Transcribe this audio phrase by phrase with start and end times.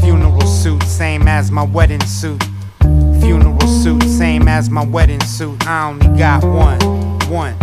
[0.00, 2.42] Funeral suit, same as my wedding suit.
[3.20, 5.66] Funeral suit, same as my wedding suit.
[5.66, 6.80] I only got one,
[7.28, 7.54] one,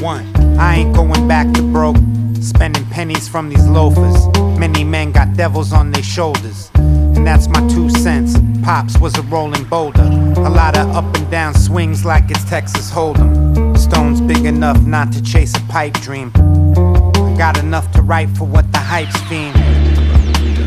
[0.00, 0.58] one.
[0.58, 1.96] I ain't going back to broke,
[2.40, 4.26] spending pennies from these loafers.
[4.58, 6.70] Many men got devils on their shoulders.
[6.74, 8.36] And that's my two cents.
[8.62, 10.02] Pops was a rolling boulder.
[10.02, 13.76] A lot of up and down swings like it's Texas Hold'em.
[13.76, 16.32] Stones big enough not to chase a pipe dream.
[16.36, 19.91] I got enough to write for what the hype's fiend.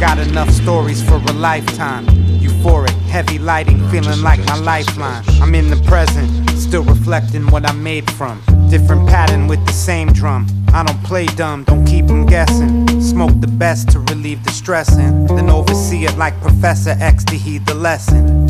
[0.05, 2.05] Got enough stories for a lifetime.
[2.39, 5.23] Euphoric, heavy lighting, feeling like my lifeline.
[5.41, 8.39] I'm in the present, still reflecting what I made from.
[8.69, 10.45] Different pattern with the same drum.
[10.71, 12.87] I don't play dumb, don't keep them guessing.
[13.01, 15.25] Smoke the best to relieve the stressing.
[15.25, 18.45] Then oversee it like Professor X to heed the lesson.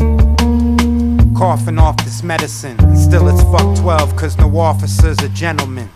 [1.34, 2.76] Coughing off this medicine.
[2.94, 5.88] Still it's fuck 12, cause no officer's a gentleman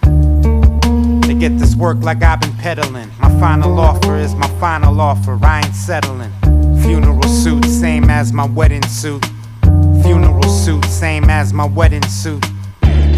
[1.20, 3.10] They get this work like I've been peddling.
[3.40, 6.30] Final offer is my final offer, I ain't settling.
[6.82, 9.24] Funeral suit, same as my wedding suit.
[10.02, 12.44] Funeral suit, same as my wedding suit.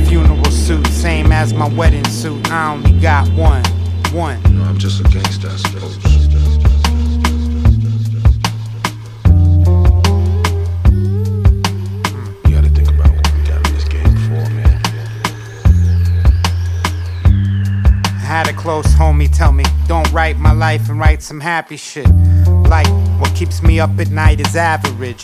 [0.06, 2.48] Funeral suit, same as my wedding suit.
[2.52, 3.64] I only got one,
[4.12, 4.40] one.
[4.44, 6.11] You know, I'm just a gangster, I suppose.
[18.32, 22.08] Had a close homie tell me, don't write my life and write some happy shit.
[22.67, 22.88] Like,
[23.20, 25.23] what keeps me up at night is average.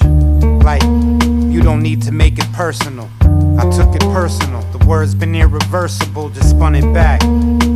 [0.63, 3.09] Like, you don't need to make it personal.
[3.59, 4.61] I took it personal.
[4.73, 7.23] The word's been irreversible, just spun it back.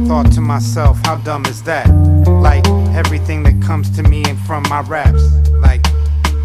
[0.06, 1.88] Thought to myself, how dumb is that?
[2.28, 5.32] Like, everything that comes to me ain't from my raps.
[5.48, 5.86] Like,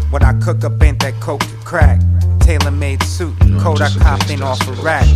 [0.08, 2.00] what I cook up ain't that coke to crack
[2.48, 3.38] tailor made suit.
[3.60, 5.06] Coat I copped ain't off a rack.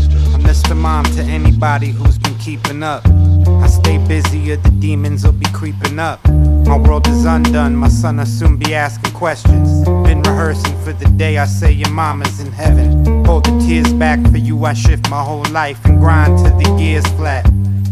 [0.42, 0.76] Mr.
[0.76, 3.06] Mom to anybody who's been keeping up.
[3.06, 6.18] I stay busy or the demons will be creeping up.
[6.66, 9.84] My world is undone, my son will soon be asking questions.
[10.06, 13.24] Been rehearsing for the day I say your mama's in heaven.
[13.24, 16.76] Hold the tears back for you, I shift my whole life and grind till the
[16.78, 17.46] gears flat.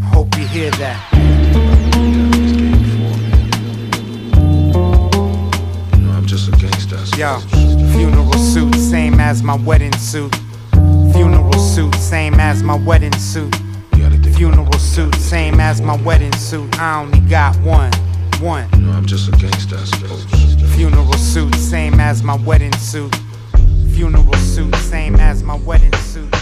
[0.04, 1.00] Hope you hear that.
[7.16, 7.38] Yo,
[7.92, 10.34] funeral suit, same as my wedding suit.
[11.12, 13.54] Funeral suit, same as my wedding suit.
[14.34, 16.78] Funeral suit, same as my wedding suit.
[16.80, 17.92] I only got one,
[18.40, 18.68] one.
[18.74, 20.24] You know, I'm just a gangster, I suppose.
[20.74, 23.14] Funeral suit, same as my wedding suit.
[23.90, 26.34] Funeral suit, same as my wedding suit.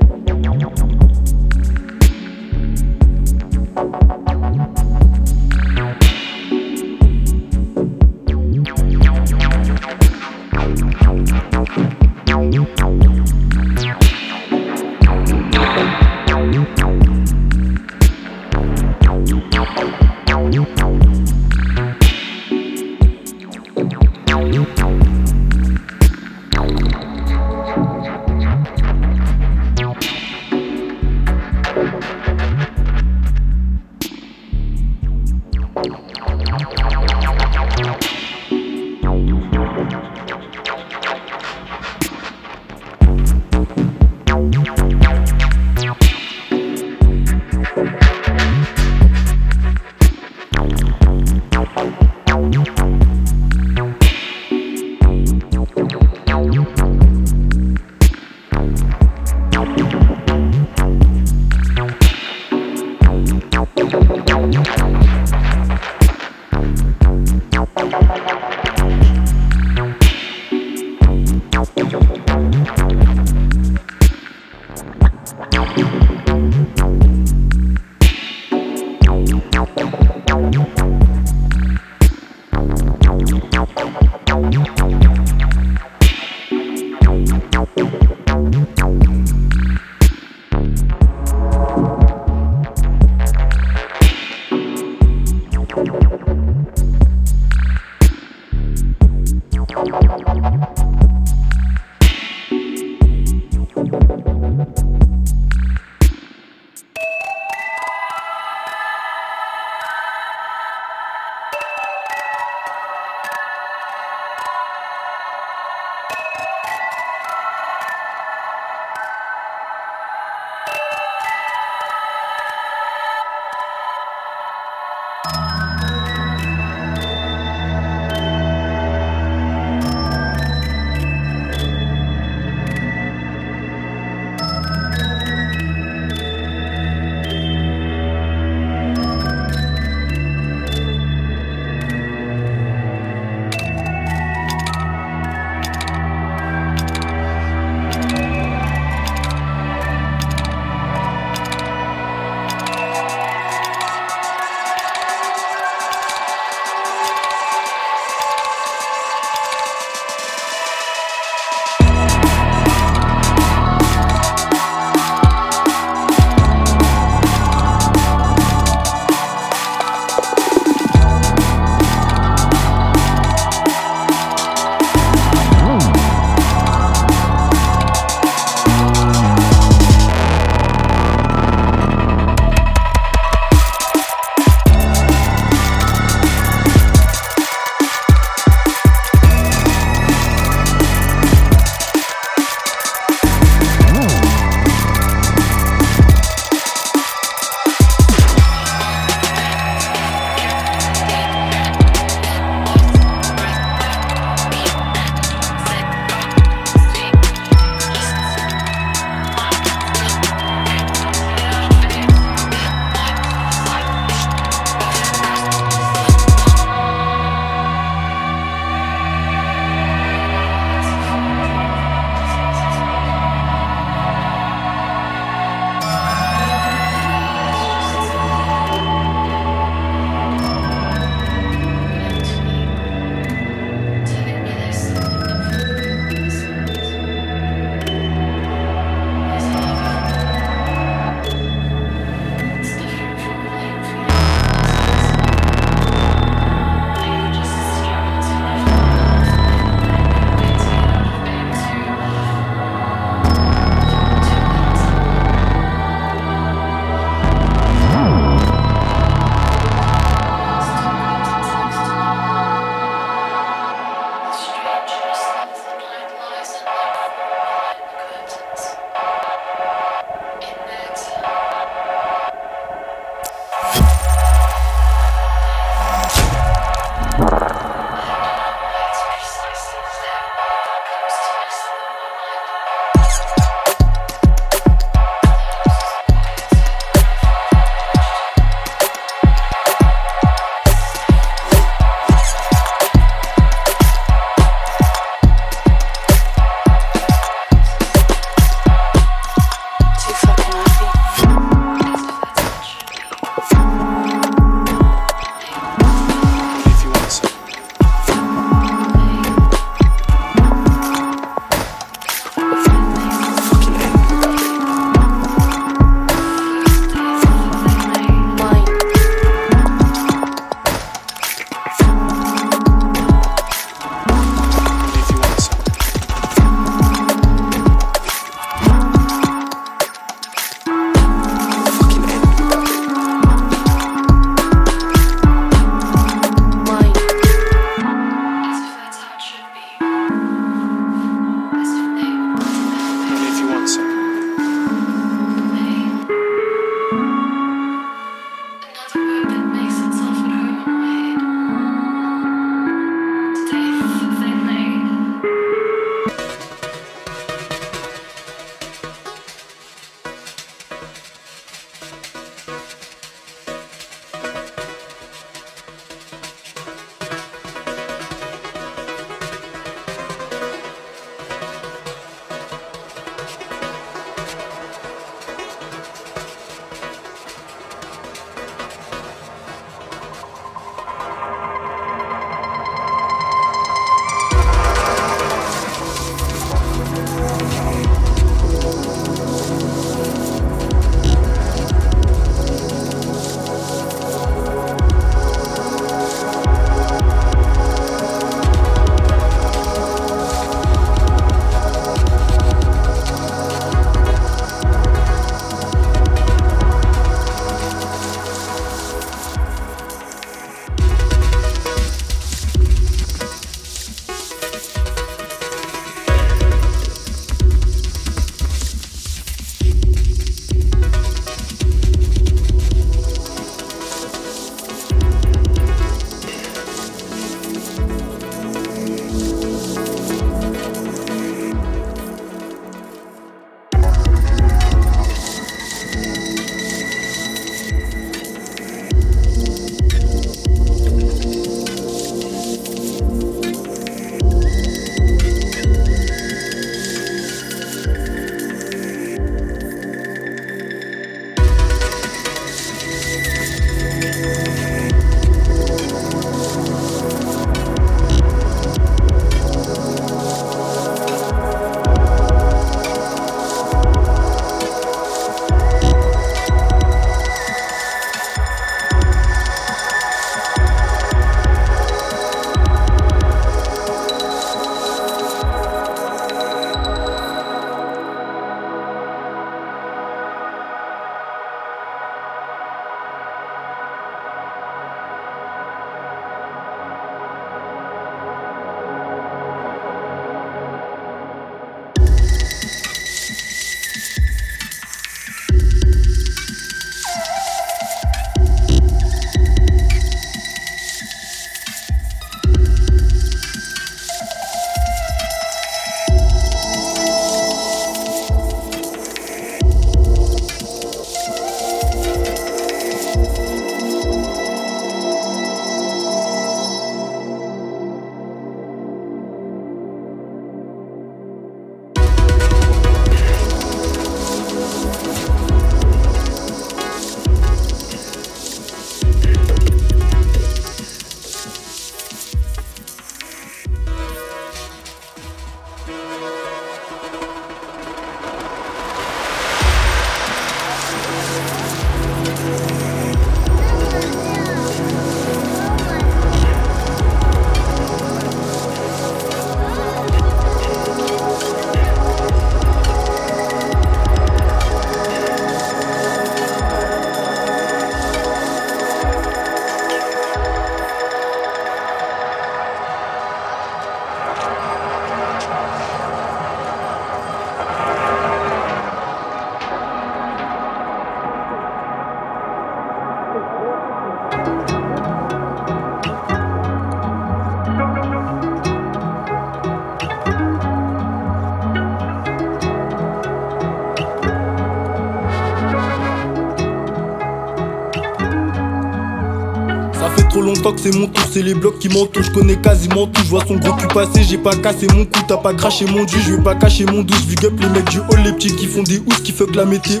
[590.72, 593.44] Que c'est mon tour, c'est les blocs qui m'entourent, je connais quasiment tout, je vois
[593.46, 596.34] son gros cul passer, j'ai pas cassé mon cou, t'as pas craché mon dieu, je
[596.34, 598.82] vais pas cacher mon douce, big up les mecs du haut, les petits qui font
[598.82, 600.00] des housses, qui fuck la météo.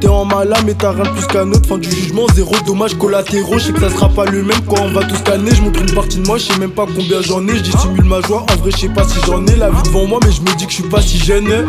[0.00, 3.58] T'es en mal mais t'as rien plus qu'un autre, fin du jugement, zéro dommage collatéraux,
[3.58, 5.80] je sais que ça sera pas le même quand on va tous scanner, je montre
[5.80, 8.42] une partie de moi, je sais même pas combien j'en ai, je dissimule ma joie,
[8.50, 10.56] en vrai je sais pas si j'en ai, la vie devant moi, mais je me
[10.56, 11.66] dis que je suis pas si jeune.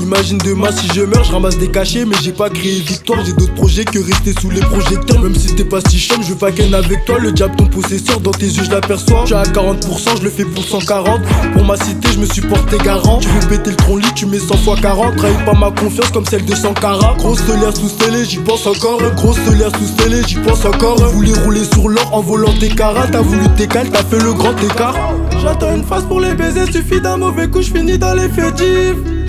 [0.00, 3.24] Imagine demain si je meurs, je ramasse des cachets, mais j'ai pas créé victoire.
[3.24, 5.20] J'ai d'autres projets que rester sous les projecteurs.
[5.20, 7.18] Même si t'es pas si chum, je pas avec toi.
[7.18, 9.24] Le diable, ton possesseur, dans tes yeux, je l'aperçois.
[9.26, 11.20] Tu à 40%, je le fais pour 140.
[11.52, 13.18] Pour ma cité, je me suis porté garant.
[13.18, 15.16] Tu veux péter le tronc lit, tu mets 100 fois 40.
[15.16, 17.14] Trahis pas ma confiance comme celle de Sankara.
[17.18, 19.00] Grosse l'air sous scellé, j'y pense encore.
[19.16, 20.96] Grosse l'air sous scellé, j'y pense encore.
[21.12, 23.06] Voulais rouler sur l'or en volant tes caras.
[23.12, 24.96] T'as voulu t'écaler, t'as fait le grand écart.
[25.42, 29.19] J'attends une phase pour les baisers, suffit d'un mauvais coup, je finis dans les fétifs.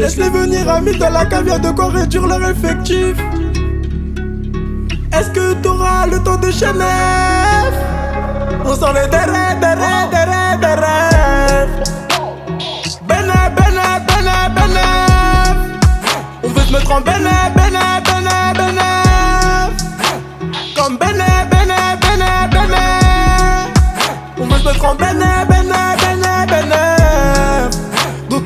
[0.00, 3.18] Laisse-les venir amis dans la caviar de quoi réduire leur effectif.
[5.12, 6.72] Est-ce que t'auras le temps de chez
[8.64, 11.68] On sent les derrière, derrière, derrière, derrière.
[13.06, 14.86] Bene, bene, bene, bene.
[16.44, 18.88] On veut se mettre en bene, bene, bene, bene.
[20.74, 22.84] Comme bene, bene, bene, bene.
[24.38, 27.00] On veut se mettre en bene, bene, bene, bene.
[28.30, 28.44] Donc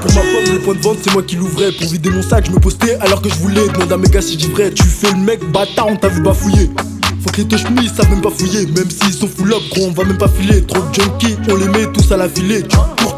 [0.00, 1.72] Pour ma pomme, le point de vente, c'est moi qui l'ouvrais.
[1.72, 3.68] Pour vider mon sac, je me postais alors que je voulais.
[3.68, 4.70] Demande à mes gars si j'y vrai.
[4.72, 6.70] Tu fais le mec, bâtard, on t'a vu bafouiller.
[7.22, 8.66] Faut que les touches ils savent même pas fouiller.
[8.66, 10.62] Même s'ils sont full up, gros, on va même pas filer.
[10.62, 12.64] Trop de junkies, on les met tous à la filée.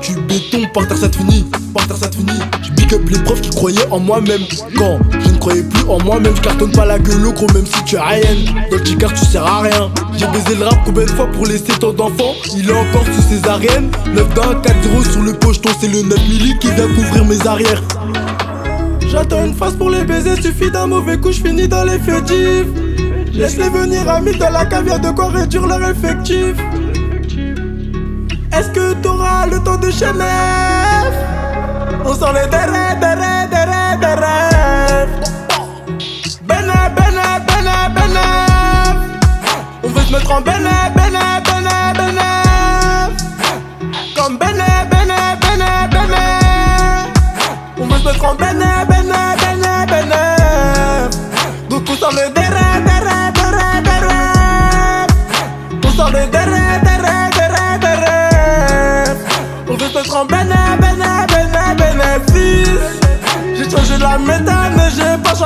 [0.07, 1.45] Tu béton, par terre ça te finit.
[1.75, 2.39] Par terre ça te finit.
[2.63, 4.43] Je big up les profs qui croyaient en moi-même.
[4.79, 7.67] Quand je ne croyais plus en moi-même, je cartonne pas la gueule au gros, même
[7.67, 8.21] si tu es rien.
[8.71, 9.91] Dans le Ticard, tu sers à rien.
[10.17, 12.35] J'ai baisé le rap combien de fois pour laisser tant d'enfants?
[12.57, 13.91] Il est encore sous ses arènes.
[14.15, 17.83] 9 d'un 4-0 sur le pocheton, c'est le 9 milli qui vient couvrir mes arrières.
[19.11, 22.69] J'attends une phase pour les baisers, suffit d'un mauvais coup, je finis dans les fétifs.
[23.33, 26.55] Laisse-les venir amis dans la caviar de quoi réduire leur effectif.
[28.57, 31.13] Est-ce que t'auras le temps de Genève
[32.07, 35.07] On sent le terrain, terrain, terrain, terrain.
[36.49, 38.97] Bénin, Bénin, Bénin, Bénin.
[39.85, 43.11] On veut se mettre en Bénin, Bénin, Bénin, Bénin.
[44.17, 47.13] Comme Bénin, Bénin, Bénin, Bénin.
[47.79, 48.96] On veut se mettre en Bénin, Bénin.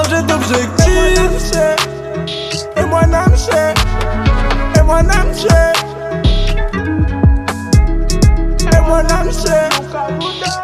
[0.02, 0.80] changer d'objectif.
[2.76, 3.34] Et moi n'aime
[4.76, 5.32] Et moi n'aime
[8.72, 9.30] Et moi n'aime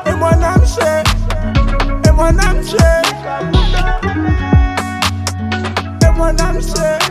[0.07, 0.65] Et moi n'aime
[2.07, 2.63] Et moi n'aime
[6.03, 7.06] Et moi n'aime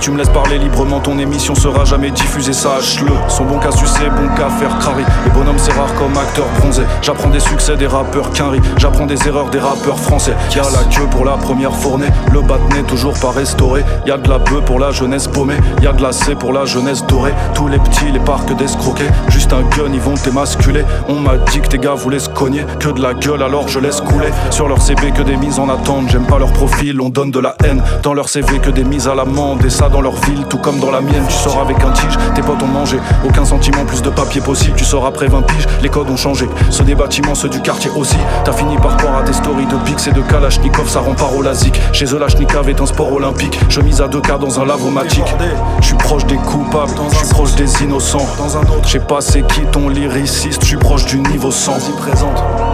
[0.00, 3.12] Tu me laisses parler librement, ton émission sera jamais diffusée, sache-le.
[3.28, 5.04] Son bon qu'à sucer, bon qu'à faire crari.
[5.26, 6.84] Les bonhommes, c'est rare comme acteur bronzé.
[7.02, 8.60] J'apprends des succès des rappeurs quinri.
[8.78, 10.32] J'apprends des erreurs des rappeurs français.
[10.56, 12.06] Y'a la queue pour la première fournée.
[12.32, 13.84] Le bat n'est toujours pas restauré.
[14.06, 15.58] Y'a de la bœuf pour la jeunesse paumée.
[15.82, 17.34] Y'a de la C pour la jeunesse dorée.
[17.52, 19.08] Tous les petits, les parcs d'escroquer.
[19.28, 20.84] Juste un gun, ils vont t'émasculer.
[21.10, 22.64] On m'a dit que tes gars voulaient se cogner.
[22.78, 24.30] Que de la gueule, alors je laisse couler.
[24.48, 26.08] Sur leur CV, que des mises en attente.
[26.08, 27.82] J'aime pas leur profil, on donne de la haine.
[28.02, 29.62] Dans leur CV, que des mises à l'amende.
[29.62, 31.24] Et ça dans leur ville, tout comme dans la mienne.
[31.28, 32.98] Tu sors avec un tige, tes potes ont mangé.
[33.24, 34.76] Aucun sentiment, plus de papier possible.
[34.76, 36.48] Tu sors après 20 piges, les codes ont changé.
[36.70, 38.16] Ceux des bâtiments, ceux du quartier aussi.
[38.44, 41.80] T'as fini par croire à tes stories de Bix et de Kalachnikov, ça rend parolazique.
[41.92, 43.58] Chez eux, la est un sport olympique.
[43.68, 45.34] Je mise à deux quarts dans un lavomatique.
[45.80, 48.26] Je suis proche des coupables, je suis proche des innocents.
[48.38, 51.50] Dans un autre, je sais pas c'est qui ton lyriciste, je suis proche du niveau
[51.50, 51.72] 100.
[51.88, 52.69] y présente.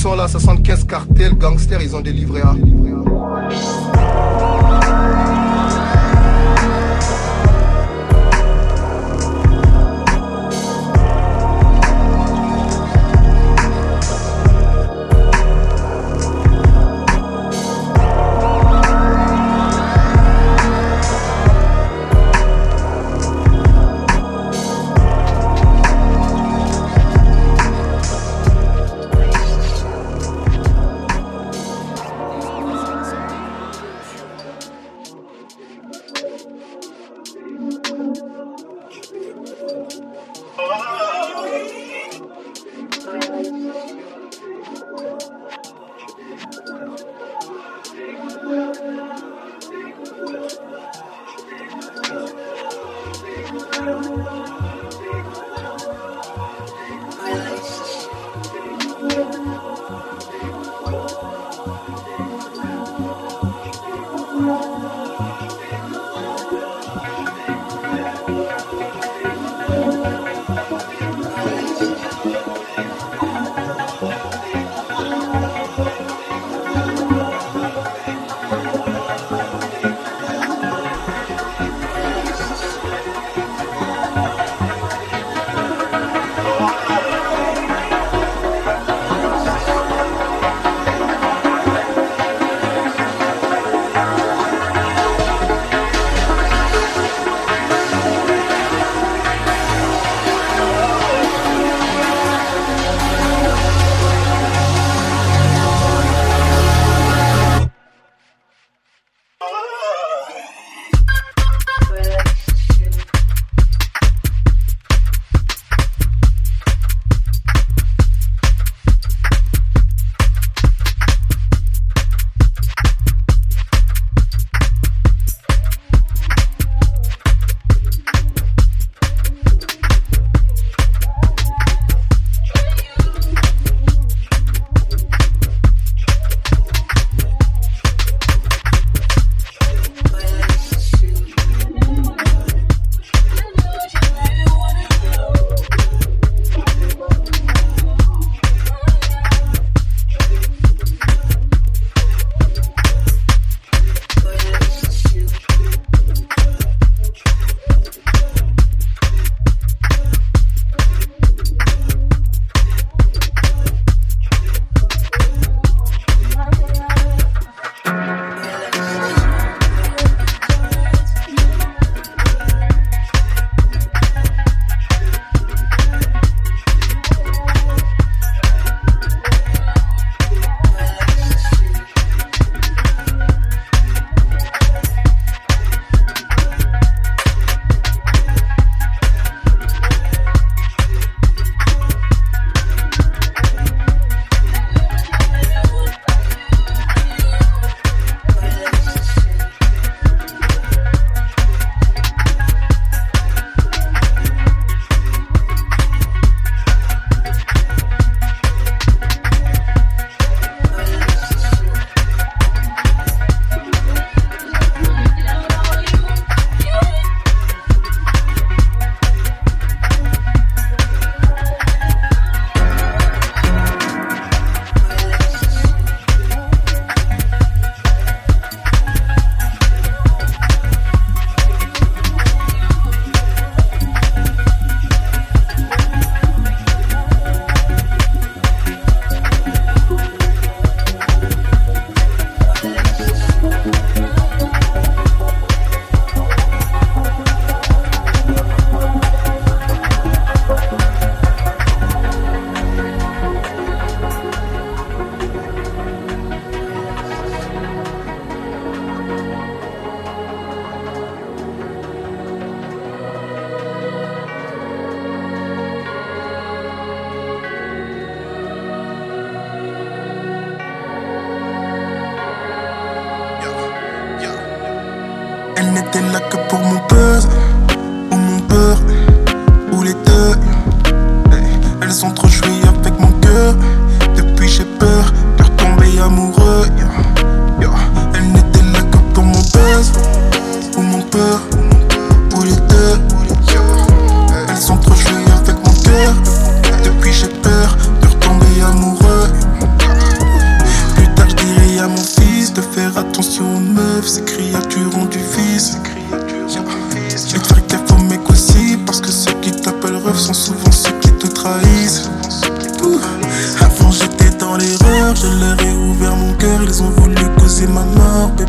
[0.00, 2.40] Sont là, 75 cartels, gangsters, ils ont des livrets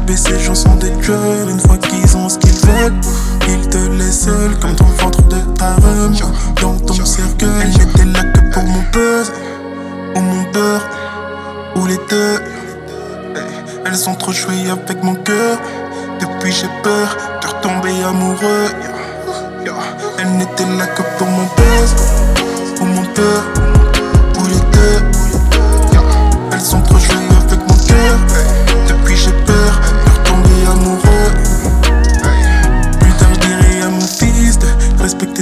[0.02, 2.94] Bébé, ces gens sont des tueurs, une fois qu'ils ont ce qu'ils veulent,
[3.48, 6.16] ils te laissent seul comme le ventre de ta rhum,
[6.62, 7.70] dans ton cercueil.
[7.78, 9.32] N'était là que pour mon buzz,
[10.16, 10.82] ou mon beurre,
[11.76, 12.42] ou les deux.
[13.86, 15.58] Elles ont trop joué avec mon cœur.
[16.20, 18.70] Depuis j'ai peur de retomber amoureux.
[20.20, 21.96] Elle n'était là que pour mon buzz
[22.82, 23.44] ou mon peur
[24.40, 25.02] ou les deux.
[26.54, 27.21] Elles ont trop joué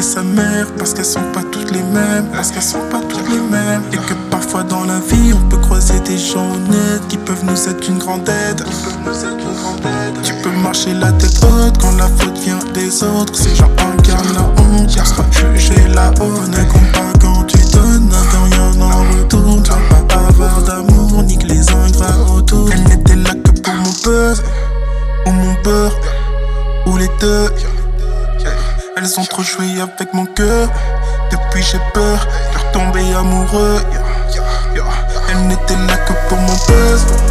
[0.09, 3.37] sa mère parce qu'elles sont pas toutes les mêmes, parce qu'elles sont pas toutes les
[3.37, 7.45] mêmes et que parfois dans la vie on peut croiser des gens honnêtes qui peuvent
[7.45, 8.63] nous être une grande aide.
[10.23, 13.35] Tu peux marcher la tête haute quand la faute vient des autres.
[13.35, 16.57] Ces gens incarnent la honte, on sera jugé la honte.
[16.57, 19.61] Ne compte pas quand tu donnes, quand rien en retour.
[19.61, 22.67] Tu vas pas avoir d'amour, nique les ingrats autour.
[22.73, 24.41] Elle n'était là que pour mon buzz,
[25.27, 25.95] ou mon beurre,
[26.87, 27.49] ou les deux.
[29.01, 30.69] Elles ont trop joué avec mon cœur.
[31.31, 33.79] Depuis j'ai peur de retomber amoureux.
[35.29, 37.28] Elle n'était là que pour mon buzz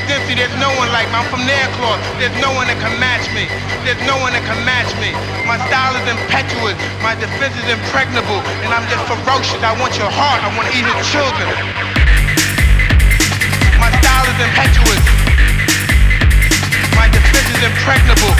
[0.00, 1.20] there's no one like me.
[1.20, 1.96] I'm from Nairclaw.
[2.16, 3.44] There's no one that can match me.
[3.84, 5.12] There's no one that can match me.
[5.44, 6.76] My style is impetuous.
[7.04, 8.40] My defense is impregnable.
[8.64, 9.60] And I'm just ferocious.
[9.60, 10.40] I want your heart.
[10.40, 11.48] I want to eat your children.
[13.76, 15.02] My style is impetuous.
[16.96, 18.32] My defense is impregnable.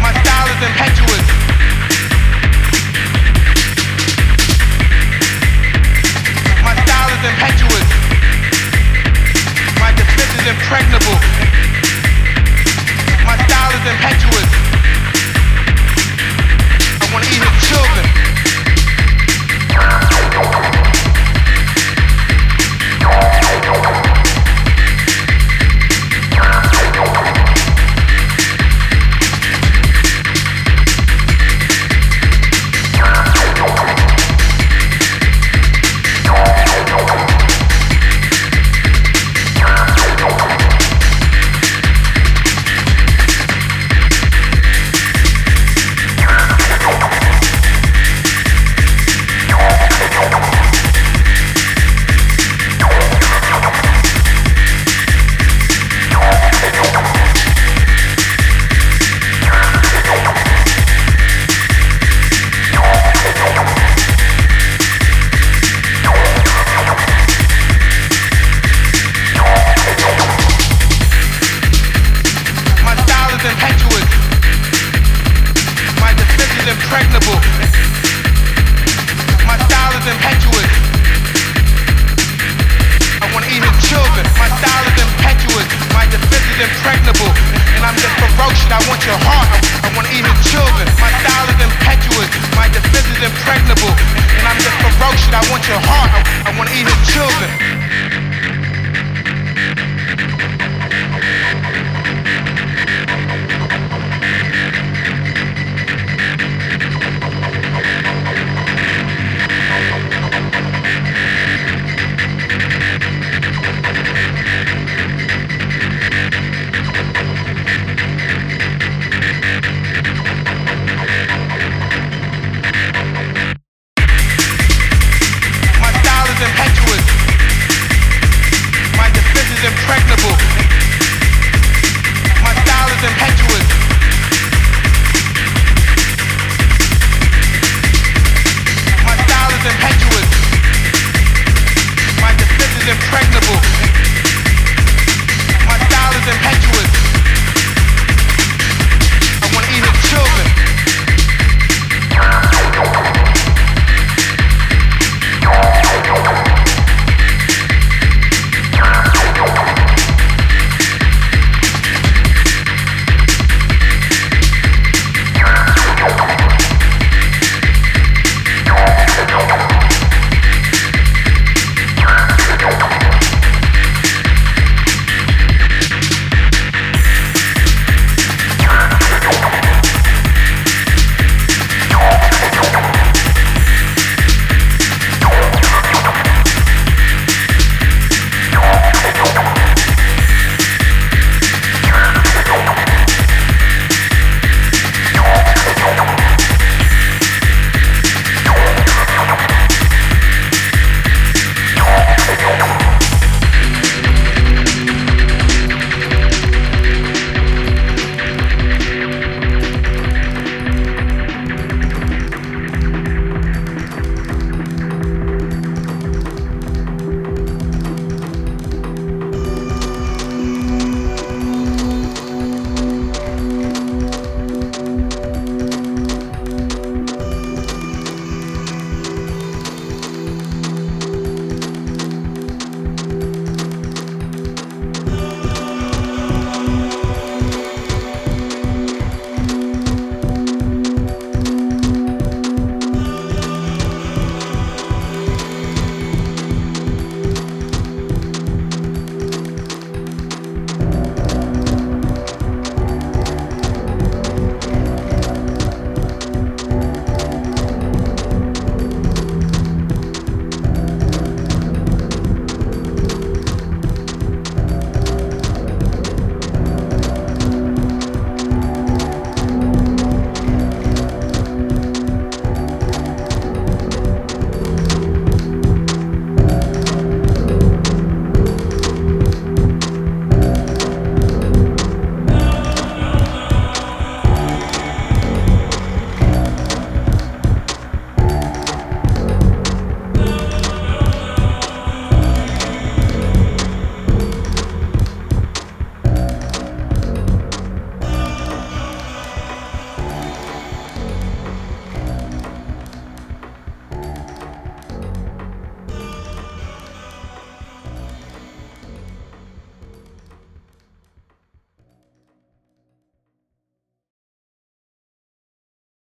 [0.00, 1.42] My style is impetuous.
[7.22, 8.01] impetuous
[10.42, 11.18] is impregnable.
[13.24, 14.50] My style is impetuous.
[17.00, 18.21] I want to eat his children.